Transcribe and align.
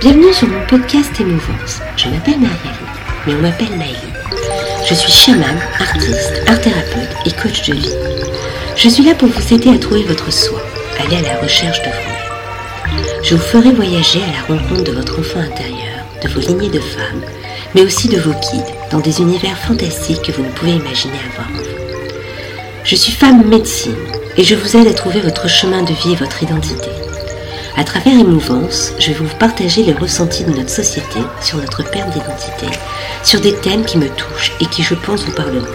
Bienvenue 0.00 0.32
sur 0.34 0.46
mon 0.46 0.64
podcast 0.66 1.18
Émouvance. 1.18 1.80
Je 1.96 2.08
m'appelle 2.08 2.38
Marie, 2.38 2.54
mais 3.26 3.34
on 3.34 3.40
m'appelle 3.40 3.76
Maëlie. 3.78 3.96
Je 4.86 4.94
suis 4.94 5.10
chamane, 5.10 5.58
artiste, 5.80 6.42
art 6.46 6.60
thérapeute 6.60 7.16
et 7.24 7.32
coach 7.32 7.66
de 7.68 7.74
vie. 7.74 7.94
Je 8.76 8.90
suis 8.90 9.04
là 9.04 9.14
pour 9.14 9.28
vous 9.28 9.54
aider 9.54 9.70
à 9.70 9.78
trouver 9.78 10.02
votre 10.02 10.30
soi, 10.30 10.60
aller 11.00 11.16
à 11.16 11.22
la 11.22 11.40
recherche 11.40 11.80
de 11.80 11.88
vous-même. 11.88 13.22
Je 13.22 13.34
vous 13.34 13.42
ferai 13.42 13.72
voyager 13.72 14.20
à 14.22 14.32
la 14.32 14.54
rencontre 14.56 14.84
de 14.84 14.92
votre 14.92 15.18
enfant 15.18 15.40
intérieur, 15.40 16.04
de 16.22 16.28
vos 16.28 16.40
lignées 16.40 16.70
de 16.70 16.80
femmes, 16.80 17.22
mais 17.74 17.82
aussi 17.82 18.08
de 18.08 18.20
vos 18.20 18.32
guides, 18.32 18.74
dans 18.90 19.00
des 19.00 19.20
univers 19.20 19.56
fantastiques 19.56 20.22
que 20.22 20.32
vous 20.32 20.44
ne 20.44 20.52
pouvez 20.52 20.72
imaginer 20.72 21.18
avoir 21.32 21.48
vous. 21.54 21.70
Je 22.84 22.96
suis 22.96 23.12
femme 23.12 23.46
médecine 23.48 23.96
et 24.36 24.44
je 24.44 24.54
vous 24.54 24.76
aide 24.76 24.88
à 24.88 24.94
trouver 24.94 25.20
votre 25.20 25.48
chemin 25.48 25.82
de 25.82 25.92
vie 25.94 26.12
et 26.12 26.16
votre 26.16 26.42
identité. 26.42 26.90
À 27.78 27.84
travers 27.84 28.18
Émouvance, 28.18 28.94
je 28.98 29.08
vais 29.08 29.18
vous 29.18 29.36
partager 29.36 29.82
les 29.82 29.92
ressentis 29.92 30.44
de 30.44 30.50
notre 30.50 30.70
société 30.70 31.20
sur 31.42 31.58
notre 31.58 31.82
perte 31.82 32.08
d'identité, 32.08 32.66
sur 33.22 33.38
des 33.38 33.54
thèmes 33.54 33.84
qui 33.84 33.98
me 33.98 34.08
touchent 34.08 34.52
et 34.60 34.66
qui, 34.66 34.82
je 34.82 34.94
pense, 34.94 35.24
vous 35.24 35.34
parleront. 35.34 35.66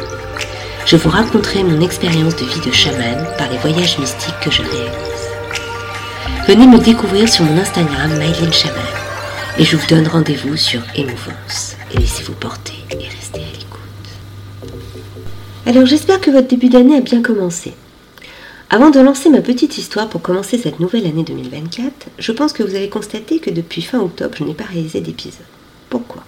Je 0.88 0.98
vous 0.98 1.12
raconterai 1.12 1.64
mon 1.64 1.80
expérience 1.80 2.36
de 2.36 2.46
vie 2.46 2.60
de 2.66 2.72
chaman 2.72 3.24
par 3.38 3.52
les 3.52 3.58
voyages 3.60 4.00
mystiques 4.00 4.40
que 4.42 4.50
je 4.50 4.64
réalise. 4.64 5.12
Venez 6.48 6.66
me 6.66 6.80
découvrir 6.80 7.30
sur 7.30 7.46
mon 7.46 7.60
Instagram 7.60 8.10
Mylene 8.18 8.52
Chaman 8.52 8.82
et 9.60 9.64
je 9.64 9.78
vous 9.78 9.88
donne 9.88 10.08
rendez-vous 10.08 10.58
sur 10.58 10.82
Émouvance. 10.96 11.76
Et 11.94 12.00
laissez-vous 12.00 12.34
porter 12.34 12.84
et 12.90 12.96
restez 12.96 13.42
à 13.42 13.54
l'écoute. 13.54 14.74
Alors 15.68 15.86
j'espère 15.86 16.20
que 16.20 16.32
votre 16.32 16.48
début 16.48 16.70
d'année 16.70 16.98
a 16.98 17.02
bien 17.02 17.22
commencé. 17.22 17.76
Avant 18.74 18.90
de 18.90 19.02
lancer 19.02 19.30
ma 19.30 19.42
petite 19.42 19.78
histoire 19.78 20.08
pour 20.08 20.22
commencer 20.22 20.58
cette 20.58 20.80
nouvelle 20.80 21.06
année 21.06 21.24
2024, 21.24 22.08
je 22.18 22.32
pense 22.32 22.54
que 22.54 22.64
vous 22.64 22.76
avez 22.76 22.88
constaté 22.88 23.40
que 23.40 23.50
depuis 23.50 23.82
fin 23.82 24.00
octobre, 24.00 24.34
je 24.38 24.46
n'ai 24.46 24.54
pas 24.54 24.64
réalisé 24.64 25.02
d'épisode. 25.02 25.46
Pourquoi? 25.90 26.24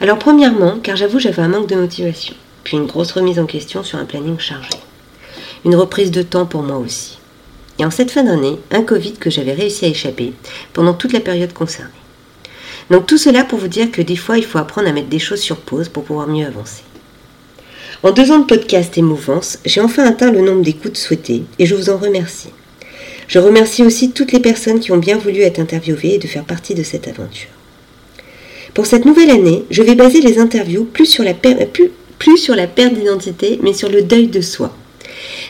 Alors 0.00 0.18
premièrement, 0.18 0.80
car 0.82 0.96
j'avoue 0.96 1.20
j'avais 1.20 1.42
un 1.42 1.48
manque 1.48 1.68
de 1.68 1.76
motivation, 1.76 2.34
puis 2.64 2.76
une 2.76 2.88
grosse 2.88 3.12
remise 3.12 3.38
en 3.38 3.46
question 3.46 3.84
sur 3.84 4.00
un 4.00 4.04
planning 4.04 4.40
chargé. 4.40 4.70
Une 5.64 5.76
reprise 5.76 6.10
de 6.10 6.22
temps 6.22 6.44
pour 6.44 6.64
moi 6.64 6.78
aussi. 6.78 7.18
Et 7.78 7.84
en 7.84 7.92
cette 7.92 8.10
fin 8.10 8.24
d'année, 8.24 8.58
un 8.72 8.82
Covid 8.82 9.12
que 9.12 9.30
j'avais 9.30 9.54
réussi 9.54 9.84
à 9.84 9.88
échapper 9.88 10.32
pendant 10.72 10.94
toute 10.94 11.12
la 11.12 11.20
période 11.20 11.52
concernée. 11.52 11.92
Donc 12.90 13.06
tout 13.06 13.18
cela 13.18 13.44
pour 13.44 13.60
vous 13.60 13.68
dire 13.68 13.92
que 13.92 14.02
des 14.02 14.16
fois, 14.16 14.38
il 14.38 14.44
faut 14.44 14.58
apprendre 14.58 14.88
à 14.88 14.92
mettre 14.92 15.08
des 15.08 15.20
choses 15.20 15.40
sur 15.40 15.58
pause 15.58 15.88
pour 15.88 16.02
pouvoir 16.02 16.26
mieux 16.26 16.46
avancer. 16.46 16.82
En 18.02 18.12
deux 18.12 18.30
ans 18.30 18.40
de 18.40 18.44
podcast 18.44 18.98
et 18.98 19.02
mouvance, 19.02 19.58
j'ai 19.64 19.80
enfin 19.80 20.04
atteint 20.04 20.30
le 20.30 20.42
nombre 20.42 20.62
d'écoutes 20.62 20.98
souhaitées 20.98 21.44
et 21.58 21.64
je 21.64 21.74
vous 21.74 21.88
en 21.88 21.96
remercie. 21.96 22.50
Je 23.26 23.38
remercie 23.38 23.82
aussi 23.82 24.10
toutes 24.10 24.32
les 24.32 24.40
personnes 24.40 24.80
qui 24.80 24.92
ont 24.92 24.98
bien 24.98 25.16
voulu 25.16 25.40
être 25.40 25.58
interviewées 25.58 26.14
et 26.14 26.18
de 26.18 26.26
faire 26.26 26.44
partie 26.44 26.74
de 26.74 26.82
cette 26.82 27.08
aventure. 27.08 27.48
Pour 28.74 28.84
cette 28.84 29.06
nouvelle 29.06 29.30
année, 29.30 29.64
je 29.70 29.82
vais 29.82 29.94
baser 29.94 30.20
les 30.20 30.38
interviews 30.38 30.84
plus 30.84 31.06
sur 31.06 31.24
la, 31.24 31.32
plus 31.32 32.36
sur 32.36 32.54
la 32.54 32.66
perte 32.66 32.92
d'identité, 32.92 33.58
mais 33.62 33.72
sur 33.72 33.88
le 33.88 34.02
deuil 34.02 34.26
de 34.26 34.42
soi. 34.42 34.76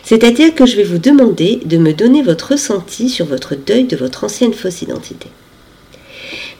C'est-à-dire 0.04 0.54
que 0.54 0.66
je 0.66 0.76
vais 0.76 0.84
vous 0.84 0.98
demander 0.98 1.60
de 1.64 1.76
me 1.78 1.92
donner 1.92 2.22
votre 2.22 2.52
ressenti 2.52 3.08
sur 3.08 3.26
votre 3.26 3.56
deuil 3.56 3.84
de 3.84 3.96
votre 3.96 4.22
ancienne 4.22 4.54
fausse 4.54 4.82
identité. 4.82 5.26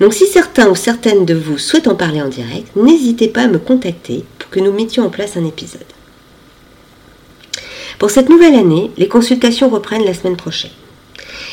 Donc 0.01 0.13
si 0.13 0.27
certains 0.27 0.69
ou 0.69 0.75
certaines 0.75 1.25
de 1.25 1.35
vous 1.35 1.59
souhaitent 1.59 1.89
en 1.89 1.95
parler 1.95 2.21
en 2.21 2.29
direct, 2.29 2.75
n'hésitez 2.75 3.29
pas 3.29 3.43
à 3.43 3.49
me 3.49 3.59
contacter 3.59 4.25
que 4.51 4.61
nous 4.61 4.73
mettions 4.73 5.05
en 5.05 5.11
place 5.11 5.37
un 5.37 5.45
épisode. 5.45 5.85
Pour 7.99 8.11
cette 8.11 8.29
nouvelle 8.29 8.55
année, 8.55 8.91
les 8.97 9.09
consultations 9.09 9.71
reprennent 9.71 10.05
la 10.05 10.15
semaine 10.15 10.37
prochaine. 10.37 10.71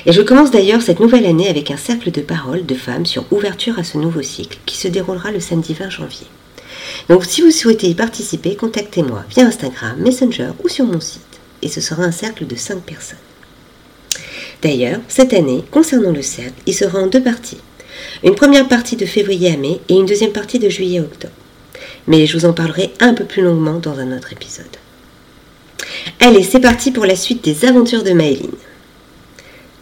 Et 0.06 0.12
je 0.12 0.22
commence 0.22 0.52
d'ailleurs 0.52 0.82
cette 0.82 1.00
nouvelle 1.00 1.26
année 1.26 1.48
avec 1.48 1.72
un 1.72 1.78
cercle 1.78 2.12
de 2.12 2.22
paroles 2.22 2.66
de 2.66 2.76
femmes 2.76 3.06
sur 3.06 3.26
ouverture 3.32 3.80
à 3.80 3.84
ce 3.84 3.98
nouveau 3.98 4.22
cycle 4.22 4.58
qui 4.66 4.78
se 4.78 4.90
déroulera 4.90 5.32
le 5.32 5.40
samedi 5.40 5.74
20 5.74 5.90
janvier. 5.90 6.28
Donc 7.08 7.24
si 7.26 7.42
vous 7.42 7.52
souhaitez 7.52 7.88
y 7.88 7.96
participer, 7.96 8.56
contactez-moi 8.56 9.24
via 9.30 9.46
Instagram, 9.46 9.96
Messenger 10.00 10.50
ou 10.64 10.68
sur 10.68 10.86
mon 10.86 11.00
site. 11.00 11.22
Et 11.62 11.70
ce 11.70 11.80
sera 11.80 12.04
un 12.04 12.12
cercle 12.12 12.46
de 12.46 12.56
5 12.56 12.82
personnes. 12.82 13.18
D'ailleurs, 14.62 15.00
cette 15.08 15.34
année, 15.34 15.64
concernant 15.72 16.12
le 16.12 16.22
cercle, 16.22 16.62
il 16.66 16.74
sera 16.74 17.00
en 17.00 17.08
deux 17.08 17.24
parties. 17.24 17.60
Une 18.24 18.36
première 18.36 18.68
partie 18.68 18.96
de 18.96 19.06
février 19.06 19.54
à 19.54 19.58
mai 19.58 19.80
et 19.88 19.94
une 19.94 20.06
deuxième 20.06 20.32
partie 20.32 20.60
de 20.60 20.70
juillet 20.70 21.00
à 21.00 21.04
octobre. 21.04 21.34
Mais 22.08 22.26
je 22.26 22.38
vous 22.38 22.46
en 22.46 22.54
parlerai 22.54 22.94
un 23.00 23.14
peu 23.14 23.26
plus 23.26 23.42
longuement 23.42 23.80
dans 23.80 24.00
un 24.00 24.16
autre 24.16 24.34
épisode. 24.34 24.66
Allez, 26.20 26.44
c'est 26.44 26.60
parti 26.60 26.92
pour 26.92 27.06
la 27.06 27.16
suite 27.16 27.44
des 27.44 27.66
aventures 27.66 28.04
de 28.04 28.12
Maëline. 28.12 28.52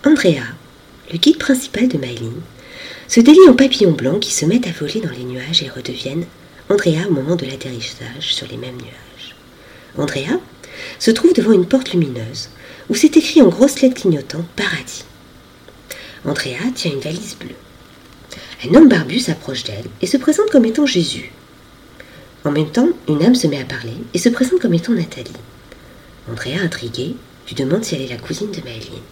Andrea, 0.06 0.44
le 1.12 1.18
guide 1.18 1.38
principal 1.38 1.88
de 1.88 1.98
Maëline, 1.98 2.42
se 3.08 3.20
délie 3.20 3.50
en 3.50 3.54
papillons 3.54 3.92
blancs 3.92 4.20
qui 4.20 4.34
se 4.34 4.46
mettent 4.46 4.68
à 4.68 4.72
voler 4.72 5.02
dans 5.02 5.12
les 5.12 5.24
nuages 5.24 5.64
et 5.64 5.70
redeviennent 5.70 6.26
Andrea 6.70 7.08
au 7.10 7.14
moment 7.14 7.36
de 7.36 7.46
l'atterrissage 7.46 8.34
sur 8.34 8.48
les 8.48 8.58
mêmes 8.58 8.78
nuages. 8.78 9.36
Andrea 9.98 10.40
se 11.00 11.12
trouve 11.12 11.34
devant 11.34 11.52
une 11.52 11.66
porte 11.66 11.92
lumineuse 11.92 12.50
où 12.90 12.96
c'est 12.96 13.18
écrit 13.18 13.42
en 13.42 13.50
grosses 13.50 13.82
lettres 13.82 14.02
clignotantes 14.02 14.48
Paradis. 14.56 15.04
Andrea 16.26 16.72
tient 16.76 16.92
une 16.92 17.00
valise 17.00 17.36
bleue. 17.40 17.56
Un 18.64 18.76
homme 18.76 18.90
barbu 18.90 19.20
s'approche 19.20 19.64
d'elle 19.64 19.90
et 20.02 20.08
se 20.08 20.18
présente 20.18 20.50
comme 20.50 20.66
étant 20.66 20.86
Jésus. 20.86 21.32
En 22.44 22.52
même 22.52 22.72
temps, 22.72 22.90
une 23.08 23.24
âme 23.24 23.36
se 23.36 23.48
met 23.48 23.62
à 23.62 23.66
parler 23.66 23.94
et 24.14 24.18
se 24.18 24.30
présente 24.30 24.60
comme 24.60 24.74
étant 24.74 24.94
Nathalie. 24.94 25.32
Andrea, 26.30 26.60
intriguée, 26.64 27.16
lui 27.48 27.56
demande 27.56 27.84
si 27.84 27.96
elle 27.96 28.02
est 28.02 28.08
la 28.08 28.18
cousine 28.18 28.52
de 28.52 28.62
Maëline. 28.62 29.04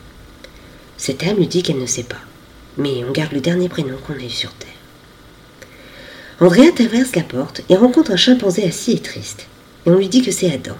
Cette 0.97 1.23
âme 1.23 1.37
lui 1.37 1.47
dit 1.47 1.61
qu'elle 1.61 1.79
ne 1.79 1.85
sait 1.85 2.03
pas, 2.03 2.21
mais 2.77 3.03
on 3.07 3.11
garde 3.11 3.33
le 3.33 3.41
dernier 3.41 3.69
prénom 3.69 3.97
qu'on 4.05 4.13
a 4.13 4.25
eu 4.25 4.29
sur 4.29 4.51
Terre. 4.53 4.69
Andrea 6.39 6.71
traverse 6.71 7.15
la 7.15 7.23
porte 7.23 7.61
et 7.69 7.75
rencontre 7.75 8.11
un 8.11 8.17
chimpanzé 8.17 8.63
assis 8.63 8.93
et 8.93 8.99
triste, 8.99 9.47
et 9.85 9.89
on 9.89 9.97
lui 9.97 10.07
dit 10.07 10.21
que 10.21 10.31
c'est 10.31 10.51
Adam. 10.51 10.75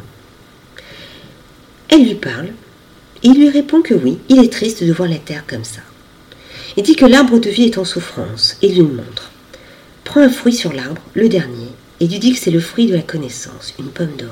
Elle 1.89 2.05
lui 2.05 2.15
parle, 2.15 2.49
et 3.23 3.27
il 3.27 3.39
lui 3.39 3.49
répond 3.49 3.81
que 3.81 3.93
oui, 3.93 4.19
il 4.29 4.43
est 4.43 4.51
triste 4.51 4.83
de 4.83 4.93
voir 4.93 5.09
la 5.09 5.17
terre 5.17 5.43
comme 5.45 5.65
ça. 5.65 5.81
Il 6.77 6.83
dit 6.83 6.95
que 6.95 7.05
l'arbre 7.05 7.39
de 7.39 7.49
vie 7.49 7.65
est 7.65 7.77
en 7.77 7.85
souffrance 7.85 8.57
et 8.61 8.69
lui 8.69 8.83
montre. 8.83 9.31
Prends 10.03 10.21
un 10.21 10.29
fruit 10.29 10.53
sur 10.53 10.71
l'arbre, 10.71 11.01
le 11.13 11.27
dernier, 11.27 11.67
et 11.99 12.07
lui 12.07 12.19
dit 12.19 12.33
que 12.33 12.39
c'est 12.39 12.51
le 12.51 12.59
fruit 12.59 12.87
de 12.87 12.95
la 12.95 13.01
connaissance, 13.01 13.73
une 13.79 13.89
pomme 13.89 14.15
dorée. 14.17 14.31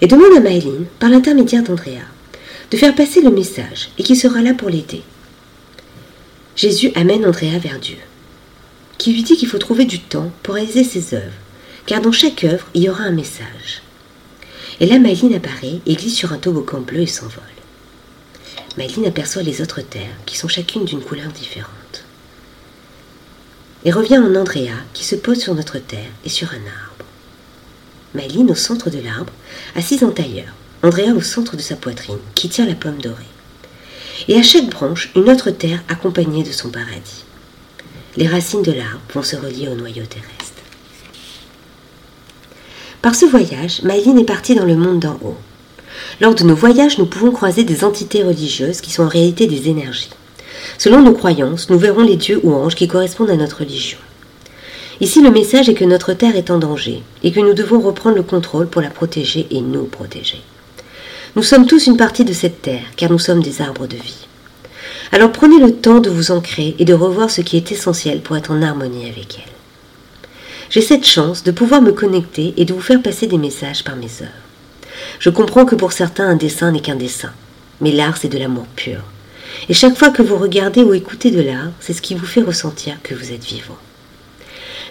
Et 0.00 0.06
demande 0.06 0.36
à 0.36 0.40
Maëline, 0.40 0.86
par 0.98 1.10
l'intermédiaire 1.10 1.62
d'Andrea, 1.62 2.04
de 2.70 2.76
faire 2.76 2.94
passer 2.94 3.20
le 3.20 3.30
message 3.30 3.90
et 3.98 4.02
qui 4.02 4.16
sera 4.16 4.40
là 4.40 4.54
pour 4.54 4.68
l'aider. 4.68 5.02
Jésus 6.56 6.90
amène 6.94 7.24
Andrea 7.24 7.58
vers 7.58 7.78
Dieu, 7.78 7.98
qui 8.98 9.12
lui 9.12 9.22
dit 9.22 9.36
qu'il 9.36 9.48
faut 9.48 9.58
trouver 9.58 9.84
du 9.84 10.00
temps 10.00 10.32
pour 10.42 10.54
réaliser 10.54 10.84
ses 10.84 11.14
œuvres, 11.14 11.32
car 11.86 12.00
dans 12.00 12.12
chaque 12.12 12.44
œuvre, 12.44 12.66
il 12.74 12.82
y 12.82 12.88
aura 12.88 13.04
un 13.04 13.12
message. 13.12 13.82
Et 14.80 14.86
là, 14.86 14.98
Maëline 14.98 15.34
apparaît 15.34 15.80
et 15.86 15.94
glisse 15.94 16.16
sur 16.16 16.32
un 16.32 16.38
toboggan 16.38 16.80
bleu 16.80 17.00
et 17.00 17.06
s'envole. 17.06 17.42
Maëline 18.76 19.06
aperçoit 19.06 19.42
les 19.42 19.60
autres 19.60 19.80
terres, 19.80 20.16
qui 20.26 20.36
sont 20.36 20.48
chacune 20.48 20.84
d'une 20.84 21.00
couleur 21.02 21.28
différente. 21.32 21.70
Et 23.84 23.92
revient 23.92 24.18
en 24.18 24.34
Andrea, 24.34 24.74
qui 24.92 25.04
se 25.04 25.14
pose 25.14 25.38
sur 25.38 25.54
notre 25.54 25.78
terre 25.78 26.10
et 26.24 26.28
sur 26.28 26.48
un 26.48 26.56
arbre. 26.56 27.04
Maëline 28.14 28.50
au 28.50 28.54
centre 28.54 28.90
de 28.90 28.98
l'arbre, 28.98 29.32
assise 29.76 30.02
en 30.02 30.10
tailleur, 30.10 30.52
Andrea 30.82 31.12
au 31.14 31.20
centre 31.20 31.56
de 31.56 31.62
sa 31.62 31.76
poitrine, 31.76 32.18
qui 32.34 32.48
tient 32.48 32.66
la 32.66 32.74
pomme 32.74 33.00
dorée. 33.00 33.22
Et 34.26 34.36
à 34.36 34.42
chaque 34.42 34.68
branche, 34.68 35.10
une 35.14 35.30
autre 35.30 35.50
terre 35.50 35.82
accompagnée 35.88 36.42
de 36.42 36.52
son 36.52 36.70
paradis. 36.70 37.24
Les 38.16 38.26
racines 38.26 38.62
de 38.62 38.72
l'arbre 38.72 39.00
vont 39.14 39.22
se 39.22 39.36
relier 39.36 39.68
au 39.68 39.74
noyau 39.74 40.04
terrestre. 40.06 40.62
Par 43.00 43.14
ce 43.14 43.26
voyage, 43.26 43.82
Maëline 43.82 44.18
est 44.18 44.24
partie 44.24 44.56
dans 44.56 44.64
le 44.64 44.74
monde 44.74 44.98
d'en 44.98 45.18
haut. 45.22 45.38
Lors 46.20 46.34
de 46.34 46.42
nos 46.42 46.56
voyages, 46.56 46.98
nous 46.98 47.06
pouvons 47.06 47.30
croiser 47.30 47.62
des 47.62 47.84
entités 47.84 48.24
religieuses 48.24 48.80
qui 48.80 48.90
sont 48.90 49.04
en 49.04 49.08
réalité 49.08 49.46
des 49.46 49.68
énergies. 49.68 50.10
Selon 50.78 51.02
nos 51.02 51.12
croyances, 51.12 51.70
nous 51.70 51.78
verrons 51.78 52.04
les 52.04 52.14
dieux 52.14 52.40
ou 52.44 52.54
anges 52.54 52.76
qui 52.76 52.86
correspondent 52.86 53.30
à 53.30 53.36
notre 53.36 53.58
religion. 53.58 53.98
Ici, 55.00 55.20
le 55.20 55.32
message 55.32 55.68
est 55.68 55.74
que 55.74 55.84
notre 55.84 56.12
Terre 56.12 56.36
est 56.36 56.52
en 56.52 56.58
danger 56.58 57.02
et 57.24 57.32
que 57.32 57.40
nous 57.40 57.52
devons 57.52 57.80
reprendre 57.80 58.16
le 58.16 58.22
contrôle 58.22 58.68
pour 58.68 58.80
la 58.80 58.90
protéger 58.90 59.48
et 59.50 59.60
nous 59.60 59.84
protéger. 59.84 60.40
Nous 61.34 61.42
sommes 61.42 61.66
tous 61.66 61.88
une 61.88 61.96
partie 61.96 62.24
de 62.24 62.32
cette 62.32 62.62
Terre, 62.62 62.84
car 62.96 63.10
nous 63.10 63.18
sommes 63.18 63.42
des 63.42 63.60
arbres 63.60 63.88
de 63.88 63.96
vie. 63.96 64.26
Alors 65.10 65.32
prenez 65.32 65.58
le 65.58 65.74
temps 65.74 65.98
de 65.98 66.10
vous 66.10 66.30
ancrer 66.30 66.76
et 66.78 66.84
de 66.84 66.94
revoir 66.94 67.28
ce 67.28 67.40
qui 67.40 67.56
est 67.56 67.72
essentiel 67.72 68.20
pour 68.20 68.36
être 68.36 68.52
en 68.52 68.62
harmonie 68.62 69.08
avec 69.08 69.38
elle. 69.38 69.52
J'ai 70.70 70.80
cette 70.80 71.06
chance 71.06 71.42
de 71.42 71.50
pouvoir 71.50 71.82
me 71.82 71.92
connecter 71.92 72.54
et 72.56 72.64
de 72.64 72.74
vous 72.74 72.80
faire 72.80 73.02
passer 73.02 73.26
des 73.26 73.38
messages 73.38 73.82
par 73.82 73.96
mes 73.96 74.06
œuvres. 74.20 74.30
Je 75.18 75.30
comprends 75.30 75.64
que 75.64 75.74
pour 75.74 75.92
certains 75.92 76.28
un 76.28 76.36
dessin 76.36 76.70
n'est 76.70 76.80
qu'un 76.80 76.94
dessin, 76.94 77.32
mais 77.80 77.90
l'art 77.90 78.16
c'est 78.16 78.28
de 78.28 78.38
l'amour 78.38 78.66
pur. 78.76 79.02
Et 79.68 79.74
chaque 79.74 79.96
fois 79.96 80.10
que 80.10 80.22
vous 80.22 80.36
regardez 80.36 80.82
ou 80.82 80.94
écoutez 80.94 81.30
de 81.30 81.42
l'art, 81.42 81.70
c'est 81.80 81.92
ce 81.92 82.02
qui 82.02 82.14
vous 82.14 82.26
fait 82.26 82.42
ressentir 82.42 82.96
que 83.02 83.14
vous 83.14 83.32
êtes 83.32 83.44
vivant. 83.44 83.78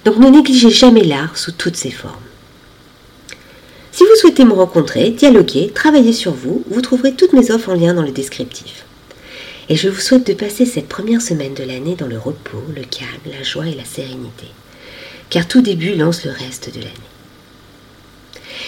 Donc 0.06 0.18
ne 0.18 0.30
négligez 0.30 0.70
jamais 0.70 1.04
l'art 1.04 1.38
sous 1.38 1.52
toutes 1.52 1.76
ses 1.76 1.92
formes. 1.92 2.14
Si 3.92 4.04
vous 4.04 4.16
souhaitez 4.16 4.46
me 4.46 4.54
rencontrer, 4.54 5.10
dialoguer, 5.10 5.72
travailler 5.74 6.14
sur 6.14 6.32
vous, 6.32 6.64
vous 6.70 6.82
trouverez 6.82 7.14
toutes 7.14 7.34
mes 7.34 7.50
offres 7.50 7.70
en 7.70 7.74
lien 7.74 7.96
dans 7.96 8.04
le 8.04 8.12
descriptif. 8.12 8.86
Et 9.70 9.76
je 9.76 9.90
vous 9.90 10.00
souhaite 10.00 10.28
de 10.28 10.34
passer 10.34 10.66
cette 10.66 10.88
première 10.88 11.22
semaine 11.22 11.54
de 11.54 11.64
l'année 11.64 11.96
dans 11.96 12.08
le 12.08 12.18
repos, 12.18 12.64
le 12.76 12.84
calme, 12.84 13.10
la 13.26 13.44
joie 13.44 13.68
et 13.68 13.74
la 13.74 13.86
sérénité. 13.86 14.48
Car 15.30 15.48
tout 15.48 15.62
début 15.62 15.96
lance 15.96 16.26
le 16.26 16.32
reste 16.32 16.74
de 16.74 16.80
l'année. 16.80 16.94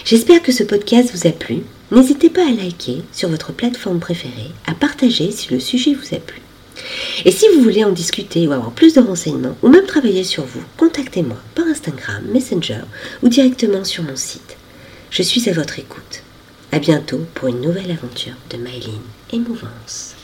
J'espère 0.03 0.41
que 0.41 0.51
ce 0.51 0.63
podcast 0.63 1.11
vous 1.13 1.27
a 1.27 1.31
plu. 1.31 1.61
N'hésitez 1.91 2.29
pas 2.29 2.47
à 2.47 2.51
liker 2.51 3.01
sur 3.11 3.29
votre 3.29 3.51
plateforme 3.51 3.99
préférée, 3.99 4.51
à 4.67 4.73
partager 4.73 5.31
si 5.31 5.51
le 5.51 5.59
sujet 5.59 5.93
vous 5.93 6.15
a 6.15 6.19
plu. 6.19 6.41
Et 7.25 7.31
si 7.31 7.45
vous 7.53 7.61
voulez 7.61 7.83
en 7.83 7.91
discuter 7.91 8.47
ou 8.47 8.51
avoir 8.51 8.71
plus 8.71 8.93
de 8.93 9.01
renseignements 9.01 9.57
ou 9.63 9.69
même 9.69 9.85
travailler 9.85 10.23
sur 10.23 10.45
vous, 10.45 10.63
contactez-moi 10.77 11.37
par 11.55 11.65
Instagram, 11.65 12.23
Messenger 12.31 12.81
ou 13.23 13.29
directement 13.29 13.83
sur 13.83 14.03
mon 14.03 14.15
site. 14.15 14.55
Je 15.09 15.23
suis 15.23 15.49
à 15.49 15.53
votre 15.53 15.79
écoute. 15.79 16.21
À 16.71 16.79
bientôt 16.79 17.25
pour 17.33 17.47
une 17.47 17.61
nouvelle 17.61 17.91
aventure 17.91 18.35
de 18.51 18.57
Myline 18.57 19.01
et 19.33 19.39
Mouvance. 19.39 20.15